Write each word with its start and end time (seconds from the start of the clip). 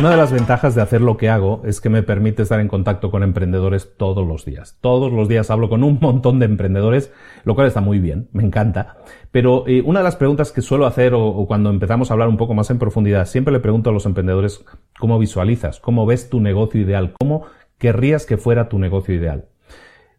Una 0.00 0.10
de 0.10 0.16
las 0.16 0.32
ventajas 0.32 0.74
de 0.74 0.82
hacer 0.82 1.00
lo 1.00 1.16
que 1.16 1.28
hago 1.28 1.62
es 1.64 1.80
que 1.80 1.88
me 1.88 2.02
permite 2.02 2.42
estar 2.42 2.58
en 2.58 2.66
contacto 2.66 3.12
con 3.12 3.22
emprendedores 3.22 3.96
todos 3.96 4.26
los 4.26 4.44
días. 4.44 4.76
Todos 4.80 5.12
los 5.12 5.28
días 5.28 5.50
hablo 5.50 5.68
con 5.68 5.84
un 5.84 5.98
montón 6.00 6.40
de 6.40 6.46
emprendedores, 6.46 7.12
lo 7.44 7.54
cual 7.54 7.68
está 7.68 7.80
muy 7.80 8.00
bien, 8.00 8.28
me 8.32 8.42
encanta. 8.42 8.96
Pero 9.30 9.66
eh, 9.68 9.82
una 9.82 10.00
de 10.00 10.04
las 10.04 10.16
preguntas 10.16 10.50
que 10.50 10.62
suelo 10.62 10.86
hacer 10.86 11.14
o, 11.14 11.24
o, 11.24 11.46
cuando 11.46 11.70
empezamos 11.70 12.10
a 12.10 12.14
hablar 12.14 12.28
un 12.28 12.36
poco 12.36 12.54
más 12.54 12.70
en 12.70 12.80
profundidad, 12.80 13.24
siempre 13.26 13.52
le 13.52 13.60
pregunto 13.60 13.90
a 13.90 13.92
los 13.92 14.04
emprendedores 14.04 14.64
cómo 14.98 15.16
visualizas, 15.18 15.78
cómo 15.78 16.06
ves 16.06 16.28
tu 16.28 16.40
negocio 16.40 16.80
ideal, 16.80 17.14
cómo 17.18 17.44
querrías 17.78 18.26
que 18.26 18.36
fuera 18.36 18.68
tu 18.68 18.80
negocio 18.80 19.14
ideal. 19.14 19.46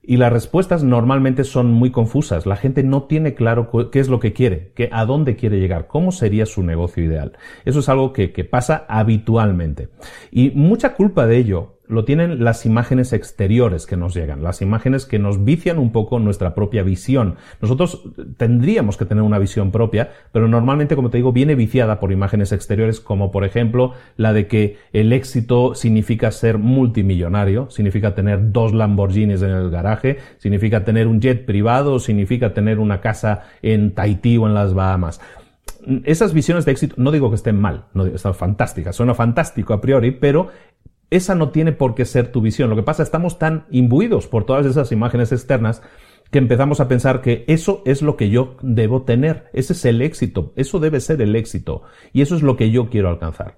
Y 0.08 0.18
las 0.18 0.32
respuestas 0.32 0.84
normalmente 0.84 1.44
son 1.44 1.72
muy 1.72 1.92
confusas. 1.92 2.46
La 2.46 2.56
gente 2.56 2.84
no 2.84 3.04
tiene 3.04 3.34
claro 3.34 3.70
qué 3.92 4.00
es 4.00 4.08
lo 4.08 4.20
que 4.20 4.34
quiere, 4.34 4.72
que, 4.76 4.90
a 4.92 5.06
dónde 5.06 5.36
quiere 5.36 5.60
llegar, 5.60 5.88
cómo 5.88 6.12
sería 6.12 6.46
su 6.46 6.62
negocio 6.64 7.04
ideal. 7.04 7.34
Eso 7.66 7.80
es 7.80 7.90
algo 7.90 8.14
que, 8.14 8.32
que 8.32 8.44
pasa 8.44 8.86
habitualmente. 8.88 9.90
Y 10.32 10.52
mucha 10.52 10.94
culpa 10.94 11.26
de 11.26 11.38
ello 11.38 11.75
lo 11.88 12.06
tienen 12.06 12.44
las 12.44 12.66
imágenes 12.66 13.14
exteriores 13.14 13.86
que 13.86 13.98
nos 13.98 14.14
llegan, 14.14 14.44
las 14.44 14.62
imágenes 14.62 15.06
que 15.06 15.20
nos 15.20 15.44
vician 15.44 15.78
un 15.78 15.92
poco 15.92 16.20
nuestra 16.20 16.56
propia 16.56 16.84
visión. 16.84 17.36
Nosotros 17.62 18.04
tendríamos 18.38 18.98
que 18.98 19.06
tener 19.06 19.24
una 19.24 19.40
visión 19.40 19.72
propia, 19.72 20.12
pero 20.32 20.48
normalmente, 20.48 20.96
como 20.96 21.10
te 21.10 21.18
digo, 21.18 21.32
viene 21.32 21.56
viciada 21.56 22.00
por 22.00 22.12
imágenes 22.12 22.52
exteriores, 22.52 23.00
como 23.00 23.32
por 23.32 23.46
ejemplo 23.46 23.94
la 24.18 24.34
de 24.34 24.48
que 24.48 24.78
el 24.94 25.14
éxito 25.14 25.76
significa 25.76 26.32
ser 26.32 26.58
multimillonario, 26.58 27.70
significa 27.70 28.16
tener 28.16 28.52
dos 28.52 28.74
Lamborghinis 28.74 29.42
en 29.42 29.52
el 29.52 29.70
garaje, 29.70 30.18
significa 30.38 30.84
tener 30.84 31.08
un 31.08 31.22
jet 31.22 31.46
privado, 31.46 32.00
significa 32.00 32.54
tener 32.54 32.80
una 32.80 33.02
casa 33.02 33.44
en 33.62 33.94
Tahití 33.94 34.38
o 34.38 34.48
en 34.48 34.54
las 34.54 34.74
Bahamas 34.74 35.22
esas 36.04 36.34
visiones 36.34 36.66
de 36.66 36.72
éxito, 36.72 36.96
no 36.98 37.12
digo 37.12 37.30
que 37.30 37.36
estén 37.36 37.60
mal, 37.60 37.86
no 37.94 38.06
están 38.06 38.34
fantásticas, 38.34 38.96
suena 38.96 39.14
fantástico 39.14 39.74
a 39.74 39.82
priori, 39.82 40.12
pero 40.12 40.50
esa 41.10 41.36
no 41.36 41.50
tiene 41.50 41.72
por 41.72 41.96
qué 41.96 42.06
ser 42.06 42.32
tu 42.32 42.42
visión. 42.42 42.70
Lo 42.70 42.76
que 42.76 42.84
pasa, 42.84 43.04
estamos 43.04 43.40
tan 43.40 43.66
imbuidos 43.70 44.28
por 44.28 44.46
todas 44.46 44.66
esas 44.66 44.92
imágenes 44.92 45.32
externas 45.32 45.82
que 46.32 46.40
empezamos 46.40 46.80
a 46.80 46.88
pensar 46.88 47.22
que 47.22 47.46
eso 47.48 47.82
es 47.86 48.02
lo 48.02 48.18
que 48.18 48.30
yo 48.30 48.58
debo 48.62 49.04
tener, 49.04 49.46
ese 49.54 49.74
es 49.74 49.86
el 49.86 50.02
éxito, 50.02 50.54
eso 50.56 50.80
debe 50.80 51.00
ser 51.00 51.22
el 51.22 51.36
éxito 51.36 51.84
y 52.14 52.22
eso 52.22 52.36
es 52.36 52.42
lo 52.42 52.58
que 52.58 52.72
yo 52.72 52.90
quiero 52.90 53.10
alcanzar. 53.10 53.56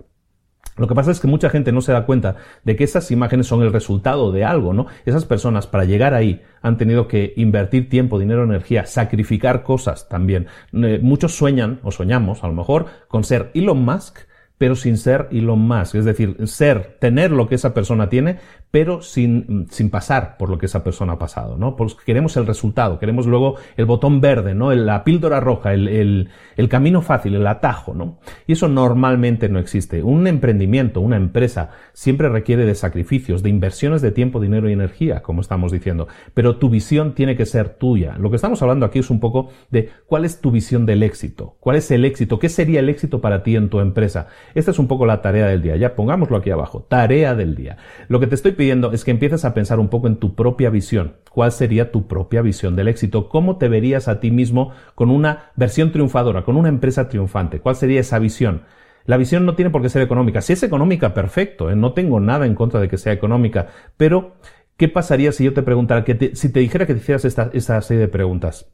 Lo 0.78 0.88
que 0.88 0.94
pasa 0.94 1.10
es 1.10 1.20
que 1.20 1.28
mucha 1.28 1.50
gente 1.50 1.72
no 1.72 1.82
se 1.82 1.92
da 1.92 2.06
cuenta 2.06 2.36
de 2.64 2.76
que 2.76 2.84
esas 2.84 3.10
imágenes 3.10 3.48
son 3.48 3.64
el 3.64 3.74
resultado 3.74 4.32
de 4.32 4.46
algo, 4.46 4.74
¿no? 4.74 4.86
Esas 5.06 5.26
personas 5.26 5.66
para 5.66 5.86
llegar 5.86 6.14
ahí 6.14 6.44
han 6.62 6.78
tenido 6.78 7.08
que 7.08 7.34
invertir 7.36 7.90
tiempo, 7.90 8.20
dinero, 8.20 8.44
energía, 8.44 8.86
sacrificar 8.86 9.64
cosas 9.64 10.08
también. 10.08 10.46
Eh, 10.74 11.00
muchos 11.02 11.36
sueñan, 11.36 11.80
o 11.82 11.92
soñamos 11.92 12.44
a 12.44 12.48
lo 12.48 12.54
mejor, 12.54 12.86
con 13.08 13.24
ser 13.24 13.50
Elon 13.56 13.84
Musk, 13.84 14.20
pero 14.58 14.76
sin 14.76 14.98
ser 14.98 15.28
Elon 15.32 15.60
Musk. 15.60 15.96
Es 15.96 16.06
decir, 16.06 16.36
ser, 16.46 16.98
tener 17.00 17.32
lo 17.32 17.48
que 17.48 17.56
esa 17.56 17.74
persona 17.74 18.10
tiene, 18.10 18.38
pero 18.72 19.02
sin, 19.02 19.68
sin 19.70 19.90
pasar 19.90 20.38
por 20.38 20.50
lo 20.50 20.58
que 20.58 20.66
esa 20.66 20.84
persona 20.84 21.14
ha 21.14 21.20
pasado, 21.20 21.58
¿no? 21.58 21.76
Porque 21.76 21.96
queremos 22.06 22.36
el 22.38 22.46
resultado, 22.46 23.00
queremos 23.00 23.26
luego 23.26 23.56
el 23.78 23.86
botón 23.86 24.20
verde, 24.20 24.56
¿no? 24.56 24.74
La 24.74 25.04
píldora 25.04 25.40
roja, 25.40 25.74
el, 25.74 25.88
el, 25.88 26.30
el 26.58 26.70
camino 26.70 27.02
fácil, 27.02 27.36
el 27.36 27.48
atajo, 27.48 27.94
¿no? 27.94 28.20
Y 28.46 28.54
eso 28.54 28.68
normalmente 28.68 29.48
no 29.48 29.60
existe. 29.60 30.04
Un 30.04 30.28
emprendimiento, 30.28 31.02
una 31.02 31.18
empresa, 31.18 31.70
siempre 31.94 32.30
requiere 32.30 32.66
de 32.66 32.76
sacrificios, 32.76 33.42
de 33.42 33.50
inversiones 33.50 34.02
de 34.02 34.12
tiempo, 34.12 34.42
dinero 34.42 34.70
y 34.70 34.74
energía, 34.74 35.22
como 35.22 35.42
estamos 35.42 35.72
diciendo. 35.72 36.08
Pero 36.34 36.58
tu 36.58 36.70
visión 36.70 37.16
tiene 37.16 37.36
que 37.36 37.46
ser 37.46 37.70
tuya. 37.70 38.18
Lo 38.20 38.30
que 38.30 38.36
estamos 38.36 38.62
hablando 38.62 38.86
aquí 38.86 39.00
es 39.00 39.10
un 39.10 39.20
poco 39.20 39.50
de 39.70 39.92
cuál 40.08 40.26
es 40.26 40.42
tu 40.42 40.52
visión 40.52 40.86
del 40.86 41.04
éxito, 41.04 41.56
cuál 41.60 41.78
es 41.78 41.90
el 41.92 42.04
éxito, 42.06 42.40
qué 42.40 42.50
sería 42.50 42.80
el 42.80 42.90
éxito 42.90 43.22
para 43.22 43.44
ti 43.44 43.56
en 43.56 43.70
tu 43.70 43.80
empresa. 43.80 44.28
Esta 44.56 44.72
es 44.72 44.80
un 44.80 44.88
poco 44.88 45.06
la 45.06 45.22
tarea 45.22 45.48
del 45.48 45.62
día. 45.62 45.76
Ya 45.76 45.96
pongámoslo 45.96 46.38
aquí 46.38 46.50
abajo. 46.50 46.86
Tarea 46.88 47.36
del 47.36 47.56
día. 47.56 47.78
Lo 48.08 48.20
que 48.20 48.28
te 48.28 48.36
estoy 48.36 48.54
pidiendo 48.54 48.92
es 48.92 49.04
que 49.04 49.12
empieces 49.12 49.46
a 49.46 49.54
pensar 49.54 49.80
un 49.80 49.90
poco 49.90 50.08
en 50.08 50.18
tu 50.18 50.36
propia 50.36 50.70
visión. 50.70 51.18
¿Cuál 51.32 51.52
sería 51.52 51.92
tu 51.92 52.08
propia 52.08 52.42
visión 52.42 52.76
del 52.76 52.88
éxito? 52.88 53.30
¿Cómo 53.30 53.58
te 53.58 53.68
verías 53.68 54.08
a 54.08 54.20
ti 54.20 54.32
mismo 54.32 54.72
con 54.96 55.10
una 55.10 55.52
versión 55.56 55.92
triunfadora, 55.92 56.44
con 56.44 56.58
una 56.58 56.70
empresa 56.70 57.10
triunfante? 57.10 57.60
¿Cuál 57.60 57.76
sería 57.76 58.00
esa 58.00 58.20
visión? 58.20 58.64
La 59.06 59.18
visión 59.18 59.46
no 59.46 59.56
tiene 59.56 59.72
por 59.72 59.82
qué 59.82 59.90
ser 59.90 60.02
económica. 60.02 60.42
Si 60.42 60.54
es 60.54 60.64
económica, 60.64 61.14
perfecto. 61.14 61.70
¿eh? 61.70 61.76
No 61.76 61.94
tengo 61.94 62.20
nada 62.20 62.46
en 62.46 62.56
contra 62.56 62.80
de 62.80 62.90
que 62.90 62.98
sea 62.98 63.14
económica. 63.14 63.68
Pero, 63.96 64.36
¿qué 64.76 64.90
pasaría 64.90 65.32
si 65.32 65.46
yo 65.46 65.54
te 65.54 65.64
preguntara, 65.64 66.04
que 66.04 66.32
si 66.36 66.52
te 66.52 66.60
dijera 66.60 66.86
que 66.86 66.94
te 66.94 67.00
hicieras 67.00 67.26
esta 67.26 67.82
serie 67.82 68.02
de 68.02 68.08
preguntas? 68.08 68.70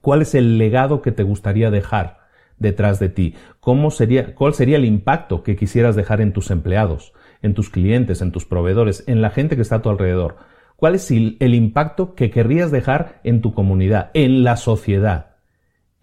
¿Cuál 0.00 0.22
es 0.22 0.34
el 0.34 0.58
legado 0.58 1.02
que 1.02 1.12
te 1.12 1.22
gustaría 1.22 1.70
dejar 1.70 2.23
detrás 2.58 2.98
de 2.98 3.08
ti? 3.08 3.34
¿Cómo 3.60 3.90
sería, 3.90 4.34
¿Cuál 4.34 4.54
sería 4.54 4.76
el 4.76 4.84
impacto 4.84 5.42
que 5.42 5.56
quisieras 5.56 5.96
dejar 5.96 6.20
en 6.20 6.32
tus 6.32 6.50
empleados? 6.50 7.12
en 7.44 7.52
tus 7.52 7.68
clientes, 7.68 8.22
en 8.22 8.32
tus 8.32 8.46
proveedores, 8.46 9.04
en 9.06 9.20
la 9.20 9.28
gente 9.28 9.54
que 9.54 9.62
está 9.62 9.76
a 9.76 9.82
tu 9.82 9.90
alrededor? 9.90 10.36
¿Cuál 10.76 10.94
es 10.94 11.10
el 11.10 11.54
impacto 11.54 12.14
que 12.14 12.30
querrías 12.30 12.70
dejar 12.70 13.20
en 13.22 13.42
tu 13.42 13.52
comunidad, 13.52 14.10
en 14.14 14.42
la 14.44 14.56
sociedad? 14.56 15.33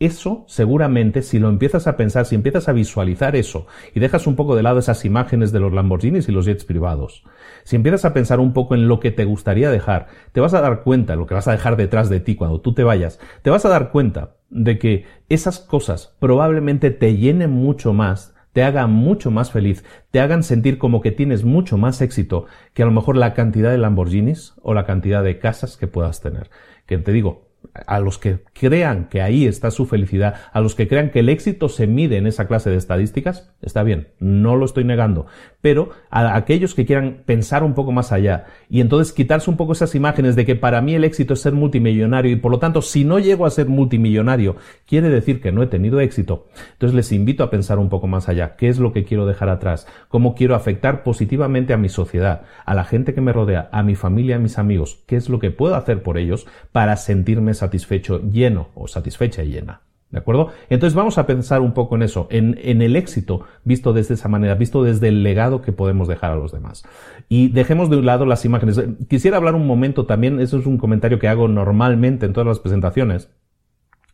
Eso 0.02 0.46
seguramente 0.48 1.22
si 1.22 1.38
lo 1.38 1.48
empiezas 1.48 1.86
a 1.86 1.96
pensar, 1.96 2.26
si 2.26 2.34
empiezas 2.34 2.68
a 2.68 2.74
visualizar 2.74 3.36
eso 3.36 3.68
y 3.94 4.00
dejas 4.00 4.26
un 4.26 4.36
poco 4.36 4.56
de 4.56 4.64
lado 4.64 4.80
esas 4.80 5.06
imágenes 5.06 5.52
de 5.52 5.60
los 5.60 5.72
Lamborghinis 5.72 6.28
y 6.28 6.32
los 6.32 6.48
jets 6.48 6.66
privados, 6.66 7.24
si 7.66 7.76
empiezas 7.76 8.04
a 8.04 8.12
pensar 8.12 8.40
un 8.40 8.52
poco 8.52 8.74
en 8.74 8.88
lo 8.88 9.00
que 9.00 9.12
te 9.12 9.26
gustaría 9.26 9.70
dejar, 9.70 10.08
te 10.32 10.42
vas 10.42 10.56
a 10.56 10.62
dar 10.62 10.82
cuenta, 10.82 11.16
lo 11.16 11.28
que 11.28 11.36
vas 11.36 11.48
a 11.48 11.52
dejar 11.52 11.78
detrás 11.78 12.10
de 12.10 12.20
ti 12.20 12.34
cuando 12.34 12.62
tú 12.62 12.74
te 12.74 12.84
vayas, 12.84 13.20
te 13.44 13.52
vas 13.52 13.64
a 13.64 13.70
dar 13.70 13.92
cuenta 13.92 14.38
de 14.50 14.80
que 14.80 15.06
esas 15.30 15.60
cosas 15.60 16.16
probablemente 16.18 16.90
te 16.90 17.16
llenen 17.18 17.52
mucho 17.52 17.94
más 17.94 18.34
te 18.54 18.64
hagan 18.64 18.92
mucho 18.92 19.32
más 19.32 19.52
feliz, 19.52 19.86
te 20.10 20.20
hagan 20.20 20.42
sentir 20.42 20.78
como 20.80 21.02
que 21.02 21.12
tienes 21.12 21.46
mucho 21.46 21.78
más 21.78 22.02
éxito 22.02 22.48
que 22.74 22.82
a 22.82 22.86
lo 22.86 22.92
mejor 22.92 23.16
la 23.16 23.34
cantidad 23.34 23.70
de 23.70 23.78
Lamborghinis 23.78 24.56
o 24.64 24.74
la 24.74 24.86
cantidad 24.86 25.24
de 25.24 25.40
casas 25.40 25.78
que 25.78 25.88
puedas 25.88 26.20
tener. 26.20 26.50
Que 26.86 26.98
te 26.98 27.14
digo, 27.14 27.51
a 27.86 28.00
los 28.00 28.18
que 28.18 28.40
crean 28.54 29.08
que 29.10 29.22
ahí 29.22 29.46
está 29.46 29.72
su 29.72 29.86
felicidad, 29.86 30.36
a 30.52 30.62
los 30.62 30.76
que 30.76 30.88
crean 30.88 31.10
que 31.10 31.20
el 31.20 31.30
éxito 31.30 31.70
se 31.70 31.88
mide 31.88 32.18
en 32.18 32.28
esa 32.28 32.48
clase 32.48 32.70
de 32.70 32.78
estadísticas, 32.78 33.54
está 33.62 33.84
bien, 33.84 34.10
no 34.20 34.56
lo 34.56 34.66
estoy 34.66 34.84
negando, 34.84 35.28
pero 35.62 35.92
a 36.10 36.36
aquellos 36.36 36.74
que 36.74 36.86
quieran 36.86 37.24
pensar 37.26 37.64
un 37.64 37.74
poco 37.74 37.92
más 37.92 38.12
allá 38.12 38.46
y 38.70 38.82
entonces 38.82 39.14
quitarse 39.14 39.50
un 39.50 39.58
poco 39.58 39.74
esas 39.74 39.96
imágenes 39.96 40.36
de 40.36 40.46
que 40.46 40.56
para 40.56 40.82
mí 40.82 40.96
el 40.96 41.04
éxito 41.04 41.34
es 41.34 41.42
ser 41.42 41.54
multimillonario 41.54 42.32
y 42.32 42.36
por 42.36 42.52
lo 42.52 42.60
tanto 42.60 42.82
si 42.82 43.06
no 43.06 43.20
llego 43.20 43.46
a 43.46 43.52
ser 43.52 43.68
multimillonario 43.68 44.56
quiere 44.86 45.10
decir 45.10 45.42
que 45.42 45.52
no 45.52 45.64
he 45.64 45.68
tenido 45.68 46.00
éxito, 46.00 46.48
entonces 46.74 46.96
les 46.96 47.12
invito 47.12 47.44
a 47.44 47.50
pensar 47.50 47.80
un 47.80 47.90
poco 47.90 48.08
más 48.08 48.28
allá, 48.28 48.56
qué 48.58 48.68
es 48.68 48.80
lo 48.80 48.92
que 48.92 49.06
quiero 49.06 49.26
dejar 49.26 49.50
atrás, 49.50 49.88
cómo 50.10 50.36
quiero 50.36 50.56
afectar 50.56 51.04
positivamente 51.04 51.74
a 51.74 51.78
mi 51.78 51.90
sociedad, 51.90 52.44
a 52.66 52.74
la 52.74 52.84
gente 52.84 53.14
que 53.14 53.22
me 53.22 53.34
rodea, 53.34 53.70
a 53.72 53.84
mi 53.84 53.96
familia, 53.96 54.36
a 54.36 54.40
mis 54.40 54.58
amigos, 54.58 55.04
qué 55.06 55.16
es 55.16 55.30
lo 55.30 55.40
que 55.40 55.52
puedo 55.52 55.76
hacer 55.76 56.04
por 56.04 56.18
ellos 56.18 56.48
para 56.72 56.98
sentirme 56.98 57.51
satisfecho, 57.54 58.22
lleno 58.22 58.70
o 58.76 58.88
satisfecha 58.88 59.44
y 59.44 59.52
llena. 59.52 59.82
¿De 60.12 60.20
acuerdo? 60.20 60.50
Entonces 60.70 60.94
vamos 60.94 61.18
a 61.18 61.26
pensar 61.26 61.62
un 61.62 61.74
poco 61.74 61.96
en 61.96 62.04
eso, 62.04 62.28
en, 62.30 62.60
en, 62.62 62.82
el 62.82 62.98
éxito 62.98 63.46
visto 63.64 63.94
desde 63.94 64.16
esa 64.16 64.28
manera, 64.28 64.56
visto 64.56 64.84
desde 64.84 65.08
el 65.08 65.24
legado 65.24 65.62
que 65.62 65.72
podemos 65.72 66.10
dejar 66.10 66.32
a 66.32 66.36
los 66.36 66.52
demás. 66.52 66.84
Y 67.30 67.48
dejemos 67.48 67.90
de 67.90 67.96
un 67.96 68.06
lado 68.06 68.26
las 68.26 68.44
imágenes. 68.44 68.82
Quisiera 69.08 69.38
hablar 69.38 69.56
un 69.56 69.66
momento 69.66 70.06
también, 70.06 70.42
eso 70.42 70.60
es 70.60 70.66
un 70.66 70.78
comentario 70.78 71.18
que 71.18 71.30
hago 71.30 71.48
normalmente 71.48 72.26
en 72.26 72.34
todas 72.34 72.46
las 72.46 72.60
presentaciones, 72.60 73.30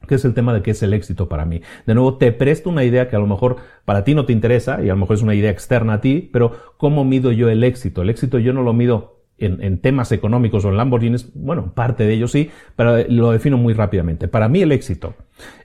que 0.08 0.16
es 0.16 0.26
el 0.26 0.36
tema 0.36 0.54
de 0.54 0.62
qué 0.62 0.72
es 0.72 0.84
el 0.84 0.94
éxito 0.94 1.28
para 1.28 1.46
mí. 1.46 1.62
De 1.88 1.96
nuevo, 1.96 2.18
te 2.18 2.32
presto 2.32 2.70
una 2.70 2.84
idea 2.84 3.10
que 3.10 3.16
a 3.16 3.20
lo 3.20 3.26
mejor 3.26 3.56
para 3.84 4.04
ti 4.04 4.14
no 4.14 4.26
te 4.26 4.34
interesa 4.34 4.84
y 4.84 4.90
a 4.90 4.94
lo 4.94 4.98
mejor 4.98 5.16
es 5.16 5.24
una 5.24 5.34
idea 5.34 5.50
externa 5.50 5.94
a 5.94 6.02
ti, 6.02 6.30
pero 6.32 6.52
¿cómo 6.78 7.06
mido 7.06 7.32
yo 7.32 7.50
el 7.50 7.64
éxito? 7.64 8.04
El 8.04 8.12
éxito 8.12 8.38
yo 8.38 8.54
no 8.54 8.62
lo 8.62 8.74
mido 8.74 9.17
en, 9.38 9.78
temas 9.80 10.12
económicos 10.12 10.66
o 10.66 10.70
en 10.70 10.78
Lamborghinis, 10.78 11.30
bueno, 11.34 11.74
parte 11.74 12.06
de 12.06 12.14
ello 12.14 12.28
sí, 12.28 12.50
pero 12.76 12.98
lo 13.10 13.32
defino 13.32 13.58
muy 13.58 13.74
rápidamente. 13.74 14.28
Para 14.28 14.48
mí 14.50 14.62
el 14.62 14.72
éxito 14.72 15.16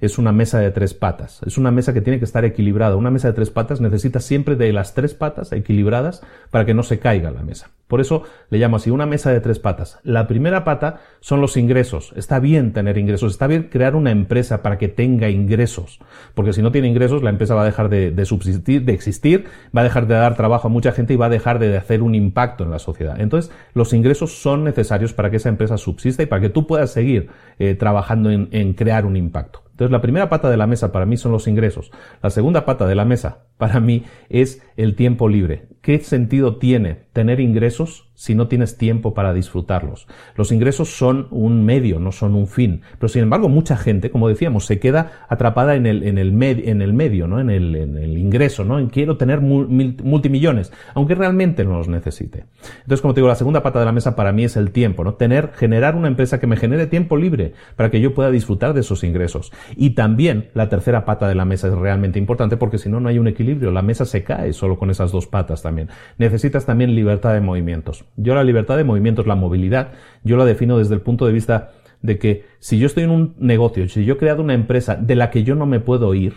es 0.00 0.18
una 0.18 0.32
mesa 0.32 0.58
de 0.58 0.70
tres 0.70 0.94
patas, 0.94 1.40
es 1.46 1.58
una 1.58 1.70
mesa 1.70 1.92
que 1.92 2.00
tiene 2.00 2.18
que 2.18 2.24
estar 2.24 2.44
equilibrada. 2.44 2.96
Una 2.96 3.10
mesa 3.10 3.28
de 3.28 3.34
tres 3.34 3.50
patas 3.50 3.80
necesita 3.80 4.20
siempre 4.20 4.56
de 4.56 4.72
las 4.72 4.94
tres 4.94 5.14
patas 5.14 5.52
equilibradas 5.52 6.22
para 6.50 6.64
que 6.64 6.74
no 6.74 6.82
se 6.82 6.98
caiga 6.98 7.30
la 7.30 7.42
mesa. 7.42 7.70
Por 7.92 8.00
eso 8.00 8.22
le 8.48 8.56
llamo 8.56 8.76
así 8.76 8.90
una 8.90 9.04
mesa 9.04 9.30
de 9.32 9.40
tres 9.40 9.58
patas. 9.58 9.98
La 10.02 10.26
primera 10.26 10.64
pata 10.64 11.00
son 11.20 11.42
los 11.42 11.58
ingresos. 11.58 12.14
Está 12.16 12.38
bien 12.38 12.72
tener 12.72 12.96
ingresos, 12.96 13.32
está 13.32 13.46
bien 13.46 13.64
crear 13.64 13.96
una 13.96 14.10
empresa 14.10 14.62
para 14.62 14.78
que 14.78 14.88
tenga 14.88 15.28
ingresos, 15.28 16.00
porque 16.34 16.54
si 16.54 16.62
no 16.62 16.72
tiene 16.72 16.88
ingresos 16.88 17.22
la 17.22 17.28
empresa 17.28 17.54
va 17.54 17.62
a 17.62 17.66
dejar 17.66 17.90
de, 17.90 18.24
subsistir, 18.24 18.84
de 18.84 18.94
existir, 18.94 19.44
va 19.76 19.82
a 19.82 19.84
dejar 19.84 20.06
de 20.06 20.14
dar 20.14 20.36
trabajo 20.36 20.68
a 20.68 20.70
mucha 20.70 20.92
gente 20.92 21.12
y 21.12 21.16
va 21.16 21.26
a 21.26 21.28
dejar 21.28 21.58
de 21.58 21.76
hacer 21.76 22.02
un 22.02 22.14
impacto 22.14 22.64
en 22.64 22.70
la 22.70 22.78
sociedad. 22.78 23.20
Entonces, 23.20 23.52
los 23.74 23.92
ingresos 23.92 24.40
son 24.40 24.64
necesarios 24.64 25.12
para 25.12 25.30
que 25.30 25.36
esa 25.36 25.50
empresa 25.50 25.76
subsista 25.76 26.22
y 26.22 26.26
para 26.26 26.40
que 26.40 26.48
tú 26.48 26.66
puedas 26.66 26.90
seguir 26.90 27.28
eh, 27.58 27.74
trabajando 27.74 28.30
en 28.30 28.72
crear 28.72 29.04
un 29.04 29.16
impacto. 29.16 29.61
Entonces, 29.82 29.98
la 29.98 30.00
primera 30.00 30.28
pata 30.28 30.48
de 30.48 30.56
la 30.56 30.68
mesa 30.68 30.92
para 30.92 31.06
mí 31.06 31.16
son 31.16 31.32
los 31.32 31.48
ingresos. 31.48 31.90
La 32.22 32.30
segunda 32.30 32.64
pata 32.64 32.86
de 32.86 32.94
la 32.94 33.04
mesa 33.04 33.46
para 33.58 33.80
mí 33.80 34.04
es 34.28 34.62
el 34.76 34.94
tiempo 34.94 35.28
libre. 35.28 35.66
¿Qué 35.80 35.98
sentido 35.98 36.58
tiene 36.58 37.06
tener 37.12 37.40
ingresos 37.40 38.11
si 38.14 38.34
no 38.34 38.48
tienes 38.48 38.76
tiempo 38.76 39.14
para 39.14 39.32
disfrutarlos? 39.32 40.06
Los 40.36 40.52
ingresos 40.52 40.96
son 40.96 41.28
un 41.30 41.64
medio, 41.64 41.98
no 41.98 42.12
son 42.12 42.34
un 42.34 42.46
fin. 42.46 42.82
Pero 42.98 43.08
sin 43.08 43.22
embargo, 43.22 43.48
mucha 43.48 43.76
gente, 43.76 44.10
como 44.10 44.28
decíamos, 44.28 44.66
se 44.66 44.78
queda 44.78 45.26
atrapada 45.28 45.74
en 45.74 45.86
el, 45.86 46.02
en 46.02 46.18
el, 46.18 46.42
en 46.42 46.82
el 46.82 46.92
medio, 46.92 47.26
¿no? 47.26 47.40
En 47.40 47.50
el, 47.50 47.74
en 47.76 47.98
el 47.98 48.18
ingreso, 48.18 48.64
¿no? 48.64 48.78
En 48.78 48.88
quiero 48.88 49.16
tener 49.16 49.40
multimillones, 49.40 50.72
aunque 50.94 51.14
realmente 51.14 51.64
no 51.64 51.78
los 51.78 51.88
necesite. 51.88 52.44
Entonces, 52.78 53.00
como 53.00 53.14
te 53.14 53.20
digo, 53.20 53.28
la 53.28 53.34
segunda 53.34 53.62
pata 53.62 53.78
de 53.78 53.84
la 53.84 53.92
mesa 53.92 54.16
para 54.16 54.32
mí 54.32 54.44
es 54.44 54.56
el 54.56 54.70
tiempo, 54.70 55.04
¿no? 55.04 55.14
Tener, 55.14 55.52
generar 55.54 55.96
una 55.96 56.08
empresa 56.08 56.40
que 56.40 56.46
me 56.46 56.56
genere 56.56 56.86
tiempo 56.86 57.16
libre 57.16 57.52
para 57.76 57.90
que 57.90 58.00
yo 58.00 58.14
pueda 58.14 58.30
disfrutar 58.30 58.74
de 58.74 58.80
esos 58.80 59.04
ingresos. 59.04 59.52
Y 59.76 59.90
también 59.90 60.50
la 60.54 60.68
tercera 60.68 61.04
pata 61.04 61.28
de 61.28 61.34
la 61.34 61.44
mesa 61.44 61.68
es 61.68 61.74
realmente 61.74 62.18
importante 62.18 62.56
porque 62.56 62.78
si 62.78 62.88
no, 62.88 63.00
no 63.00 63.08
hay 63.08 63.18
un 63.18 63.28
equilibrio. 63.28 63.70
La 63.70 63.82
mesa 63.82 64.04
se 64.04 64.22
cae 64.22 64.52
solo 64.52 64.78
con 64.78 64.90
esas 64.90 65.12
dos 65.12 65.26
patas 65.26 65.62
también. 65.62 65.88
Necesitas 66.18 66.66
también 66.66 66.94
libertad 66.94 67.34
de 67.34 67.40
movimientos. 67.40 68.01
Yo 68.16 68.34
la 68.34 68.44
libertad 68.44 68.76
de 68.76 68.84
movimientos, 68.84 69.26
la 69.26 69.34
movilidad, 69.34 69.92
yo 70.24 70.36
la 70.36 70.44
defino 70.44 70.78
desde 70.78 70.94
el 70.94 71.00
punto 71.00 71.26
de 71.26 71.32
vista 71.32 71.72
de 72.00 72.18
que 72.18 72.44
si 72.58 72.78
yo 72.78 72.86
estoy 72.86 73.04
en 73.04 73.10
un 73.10 73.34
negocio, 73.38 73.88
si 73.88 74.04
yo 74.04 74.14
he 74.14 74.18
creado 74.18 74.42
una 74.42 74.54
empresa 74.54 74.96
de 74.96 75.14
la 75.14 75.30
que 75.30 75.44
yo 75.44 75.54
no 75.54 75.66
me 75.66 75.80
puedo 75.80 76.14
ir, 76.14 76.34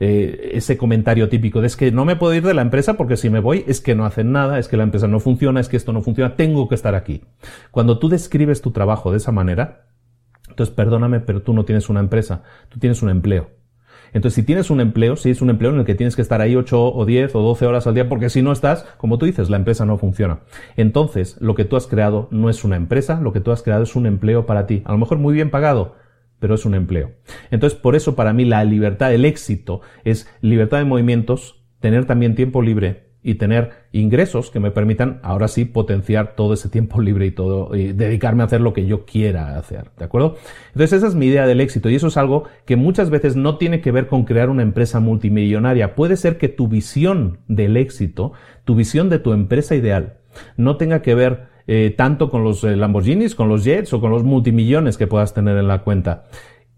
eh, 0.00 0.52
ese 0.54 0.76
comentario 0.76 1.28
típico 1.28 1.60
de 1.60 1.66
es 1.66 1.76
que 1.76 1.90
no 1.90 2.04
me 2.04 2.14
puedo 2.14 2.32
ir 2.32 2.44
de 2.44 2.54
la 2.54 2.62
empresa 2.62 2.94
porque 2.94 3.16
si 3.16 3.30
me 3.30 3.40
voy 3.40 3.64
es 3.66 3.80
que 3.80 3.96
no 3.96 4.04
hacen 4.04 4.30
nada, 4.30 4.58
es 4.58 4.68
que 4.68 4.76
la 4.76 4.84
empresa 4.84 5.08
no 5.08 5.18
funciona, 5.18 5.58
es 5.58 5.68
que 5.68 5.76
esto 5.76 5.92
no 5.92 6.02
funciona, 6.02 6.36
tengo 6.36 6.68
que 6.68 6.76
estar 6.76 6.94
aquí. 6.94 7.24
Cuando 7.72 7.98
tú 7.98 8.08
describes 8.08 8.62
tu 8.62 8.70
trabajo 8.70 9.10
de 9.10 9.16
esa 9.16 9.32
manera, 9.32 9.86
entonces 10.48 10.74
perdóname, 10.74 11.20
pero 11.20 11.42
tú 11.42 11.52
no 11.52 11.64
tienes 11.64 11.88
una 11.88 12.00
empresa, 12.00 12.42
tú 12.68 12.78
tienes 12.78 13.02
un 13.02 13.10
empleo. 13.10 13.57
Entonces, 14.12 14.34
si 14.34 14.42
tienes 14.42 14.70
un 14.70 14.80
empleo, 14.80 15.16
si 15.16 15.30
es 15.30 15.42
un 15.42 15.50
empleo 15.50 15.70
en 15.70 15.78
el 15.78 15.84
que 15.84 15.94
tienes 15.94 16.16
que 16.16 16.22
estar 16.22 16.40
ahí 16.40 16.56
8 16.56 16.94
o 16.94 17.04
10 17.04 17.34
o 17.34 17.40
12 17.40 17.66
horas 17.66 17.86
al 17.86 17.94
día, 17.94 18.08
porque 18.08 18.30
si 18.30 18.42
no 18.42 18.52
estás, 18.52 18.84
como 18.96 19.18
tú 19.18 19.26
dices, 19.26 19.50
la 19.50 19.56
empresa 19.56 19.84
no 19.84 19.98
funciona. 19.98 20.40
Entonces, 20.76 21.36
lo 21.40 21.54
que 21.54 21.64
tú 21.64 21.76
has 21.76 21.86
creado 21.86 22.28
no 22.30 22.50
es 22.50 22.64
una 22.64 22.76
empresa, 22.76 23.20
lo 23.20 23.32
que 23.32 23.40
tú 23.40 23.52
has 23.52 23.62
creado 23.62 23.82
es 23.82 23.96
un 23.96 24.06
empleo 24.06 24.46
para 24.46 24.66
ti. 24.66 24.82
A 24.84 24.92
lo 24.92 24.98
mejor 24.98 25.18
muy 25.18 25.34
bien 25.34 25.50
pagado, 25.50 25.96
pero 26.38 26.54
es 26.54 26.64
un 26.64 26.74
empleo. 26.74 27.12
Entonces, 27.50 27.78
por 27.78 27.96
eso 27.96 28.14
para 28.14 28.32
mí 28.32 28.44
la 28.44 28.64
libertad, 28.64 29.12
el 29.12 29.24
éxito, 29.24 29.80
es 30.04 30.28
libertad 30.40 30.78
de 30.78 30.84
movimientos, 30.84 31.62
tener 31.80 32.06
también 32.06 32.34
tiempo 32.34 32.62
libre, 32.62 33.07
y 33.22 33.34
tener 33.34 33.70
ingresos 33.92 34.50
que 34.50 34.60
me 34.60 34.70
permitan 34.70 35.20
ahora 35.22 35.48
sí 35.48 35.64
potenciar 35.64 36.34
todo 36.36 36.54
ese 36.54 36.68
tiempo 36.68 37.00
libre 37.02 37.26
y 37.26 37.30
todo 37.30 37.74
y 37.74 37.92
dedicarme 37.92 38.42
a 38.42 38.46
hacer 38.46 38.60
lo 38.60 38.72
que 38.72 38.86
yo 38.86 39.04
quiera 39.04 39.56
hacer, 39.58 39.90
¿de 39.98 40.04
acuerdo? 40.04 40.36
Entonces 40.68 40.94
esa 40.98 41.08
es 41.08 41.14
mi 41.14 41.26
idea 41.26 41.46
del 41.46 41.60
éxito 41.60 41.90
y 41.90 41.96
eso 41.96 42.08
es 42.08 42.16
algo 42.16 42.44
que 42.64 42.76
muchas 42.76 43.10
veces 43.10 43.36
no 43.36 43.56
tiene 43.56 43.80
que 43.80 43.92
ver 43.92 44.06
con 44.06 44.24
crear 44.24 44.50
una 44.50 44.62
empresa 44.62 45.00
multimillonaria. 45.00 45.94
Puede 45.94 46.16
ser 46.16 46.38
que 46.38 46.48
tu 46.48 46.68
visión 46.68 47.40
del 47.48 47.76
éxito, 47.76 48.32
tu 48.64 48.74
visión 48.74 49.08
de 49.08 49.18
tu 49.18 49.32
empresa 49.32 49.74
ideal, 49.74 50.18
no 50.56 50.76
tenga 50.76 51.02
que 51.02 51.14
ver 51.14 51.48
eh, 51.66 51.94
tanto 51.96 52.30
con 52.30 52.44
los 52.44 52.64
eh, 52.64 52.76
Lamborghinis, 52.76 53.34
con 53.34 53.48
los 53.48 53.62
jets 53.62 53.92
o 53.92 54.00
con 54.00 54.10
los 54.10 54.24
multimillones 54.24 54.96
que 54.96 55.06
puedas 55.06 55.34
tener 55.34 55.58
en 55.58 55.68
la 55.68 55.82
cuenta. 55.82 56.24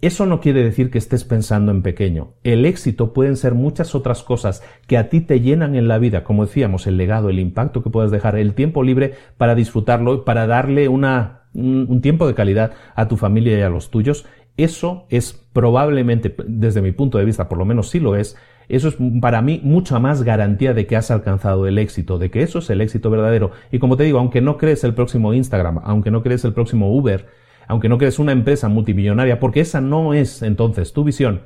Eso 0.03 0.25
no 0.25 0.41
quiere 0.41 0.63
decir 0.63 0.91
que 0.91 0.97
estés 0.97 1.25
pensando 1.25 1.71
en 1.73 1.83
pequeño. 1.83 2.33
El 2.43 2.65
éxito 2.65 3.13
pueden 3.13 3.37
ser 3.37 3.55
muchas 3.55 3.95
otras 3.95 4.23
cosas 4.23 4.63
que 4.87 4.97
a 4.97 5.11
ti 5.11 5.21
te 5.21 5.41
llenan 5.41 5.75
en 5.77 5.89
la 5.89 5.99
vida, 5.99 6.25
como 6.25 6.47
decíamos, 6.47 6.87
el 6.87 6.97
legado, 6.97 7.29
el 7.29 7.39
impacto 7.39 7.83
que 7.83 7.91
puedas 7.91 8.11
dejar, 8.11 8.37
el 8.37 8.55
tiempo 8.55 8.83
libre 8.83 9.15
para 9.37 9.55
disfrutarlo, 9.55 10.25
para 10.25 10.47
darle 10.47 10.89
una, 10.89 11.43
un, 11.53 12.01
tiempo 12.01 12.27
de 12.27 12.35
calidad 12.35 12.73
a 12.95 13.09
tu 13.09 13.19
familia 13.19 13.59
y 13.59 13.63
a 13.63 13.69
los 13.69 13.91
tuyos. 13.91 14.25
Eso 14.57 15.05
es 15.11 15.35
probablemente, 15.53 16.35
desde 16.47 16.81
mi 16.81 16.93
punto 16.93 17.19
de 17.19 17.27
vista, 17.27 17.49
por 17.49 17.59
lo 17.59 17.67
menos 17.67 17.91
sí 17.91 18.01
lo 18.01 18.17
es, 18.17 18.39
eso 18.71 18.89
es 18.89 18.97
para 19.21 19.43
mí 19.43 19.61
mucha 19.63 19.99
más 19.99 20.23
garantía 20.23 20.73
de 20.73 20.87
que 20.87 20.97
has 20.97 21.11
alcanzado 21.11 21.67
el 21.67 21.77
éxito, 21.77 22.19
de 22.19 22.31
que 22.31 22.43
eso 22.43 22.61
es 22.61 22.71
el 22.71 22.81
éxito 22.81 23.11
verdadero. 23.11 23.51
Y 23.71 23.81
como 23.81 23.99
te 23.99 24.05
digo, 24.05 24.19
aunque 24.19 24.41
no 24.41 24.57
crees 24.57 24.83
el 24.85 24.95
próximo 24.95 25.35
Instagram, 25.35 25.81
aunque 25.83 26.11
no 26.11 26.23
crees 26.23 26.45
el 26.45 26.55
próximo 26.55 26.91
Uber, 26.95 27.27
aunque 27.71 27.89
no 27.89 27.99
crees 27.99 28.19
una 28.19 28.33
empresa 28.33 28.69
multimillonaria, 28.69 29.39
porque 29.39 29.61
esa 29.61 29.81
no 29.81 30.13
es 30.13 30.43
entonces 30.43 30.93
tu 30.93 31.05
visión, 31.05 31.43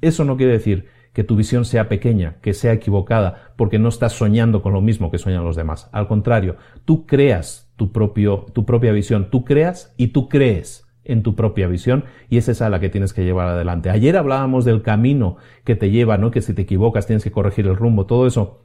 eso 0.00 0.24
no 0.24 0.36
quiere 0.36 0.50
decir 0.50 0.86
que 1.12 1.22
tu 1.22 1.36
visión 1.36 1.64
sea 1.64 1.88
pequeña, 1.88 2.38
que 2.42 2.52
sea 2.52 2.72
equivocada, 2.72 3.52
porque 3.54 3.78
no 3.78 3.88
estás 3.88 4.12
soñando 4.12 4.60
con 4.60 4.72
lo 4.72 4.80
mismo 4.80 5.12
que 5.12 5.18
sueñan 5.18 5.44
los 5.44 5.54
demás. 5.54 5.88
Al 5.92 6.08
contrario, 6.08 6.56
tú 6.84 7.06
creas 7.06 7.72
tu, 7.76 7.92
propio, 7.92 8.46
tu 8.52 8.64
propia 8.64 8.90
visión, 8.90 9.30
tú 9.30 9.44
creas 9.44 9.94
y 9.96 10.08
tú 10.08 10.28
crees 10.28 10.84
en 11.04 11.22
tu 11.22 11.36
propia 11.36 11.68
visión 11.68 12.06
y 12.28 12.38
es 12.38 12.48
esa 12.48 12.68
la 12.70 12.80
que 12.80 12.88
tienes 12.88 13.12
que 13.12 13.24
llevar 13.24 13.46
adelante. 13.46 13.88
Ayer 13.88 14.16
hablábamos 14.16 14.64
del 14.64 14.82
camino 14.82 15.36
que 15.62 15.76
te 15.76 15.92
lleva, 15.92 16.18
¿no? 16.18 16.32
Que 16.32 16.42
si 16.42 16.54
te 16.54 16.62
equivocas 16.62 17.06
tienes 17.06 17.22
que 17.22 17.30
corregir 17.30 17.68
el 17.68 17.76
rumbo, 17.76 18.04
todo 18.04 18.26
eso. 18.26 18.64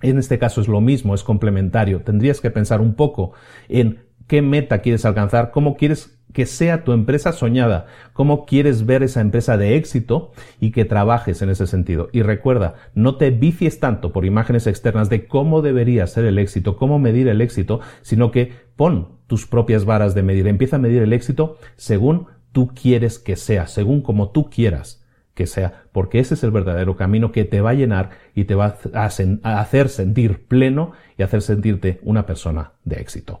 En 0.00 0.16
este 0.18 0.38
caso 0.38 0.60
es 0.60 0.68
lo 0.68 0.80
mismo, 0.80 1.12
es 1.12 1.24
complementario. 1.24 2.02
Tendrías 2.02 2.40
que 2.40 2.52
pensar 2.52 2.80
un 2.80 2.94
poco 2.94 3.32
en 3.68 4.06
qué 4.28 4.42
meta 4.42 4.80
quieres 4.80 5.04
alcanzar, 5.04 5.50
cómo 5.50 5.76
quieres 5.76 6.15
que 6.36 6.44
sea 6.44 6.84
tu 6.84 6.92
empresa 6.92 7.32
soñada, 7.32 7.86
cómo 8.12 8.44
quieres 8.44 8.84
ver 8.84 9.02
esa 9.02 9.22
empresa 9.22 9.56
de 9.56 9.74
éxito 9.76 10.32
y 10.60 10.70
que 10.70 10.84
trabajes 10.84 11.40
en 11.40 11.48
ese 11.48 11.66
sentido. 11.66 12.10
Y 12.12 12.20
recuerda, 12.20 12.74
no 12.94 13.16
te 13.16 13.30
vicies 13.30 13.80
tanto 13.80 14.12
por 14.12 14.26
imágenes 14.26 14.66
externas 14.66 15.08
de 15.08 15.28
cómo 15.28 15.62
debería 15.62 16.06
ser 16.06 16.26
el 16.26 16.38
éxito, 16.38 16.76
cómo 16.76 16.98
medir 16.98 17.28
el 17.28 17.40
éxito, 17.40 17.80
sino 18.02 18.32
que 18.32 18.52
pon 18.76 19.12
tus 19.26 19.46
propias 19.46 19.86
varas 19.86 20.14
de 20.14 20.22
medir. 20.22 20.46
Empieza 20.46 20.76
a 20.76 20.78
medir 20.78 21.00
el 21.00 21.14
éxito 21.14 21.56
según 21.76 22.26
tú 22.52 22.70
quieres 22.74 23.18
que 23.18 23.36
sea, 23.36 23.66
según 23.66 24.02
como 24.02 24.28
tú 24.28 24.50
quieras 24.50 25.06
que 25.32 25.46
sea, 25.46 25.84
porque 25.90 26.18
ese 26.18 26.34
es 26.34 26.44
el 26.44 26.50
verdadero 26.50 26.96
camino 26.96 27.32
que 27.32 27.46
te 27.46 27.62
va 27.62 27.70
a 27.70 27.74
llenar 27.74 28.10
y 28.34 28.44
te 28.44 28.54
va 28.54 28.76
a 28.92 29.06
hacer 29.06 29.88
sentir 29.88 30.46
pleno 30.48 30.92
y 31.16 31.22
hacer 31.22 31.40
sentirte 31.40 31.98
una 32.02 32.26
persona 32.26 32.72
de 32.84 32.96
éxito. 32.96 33.40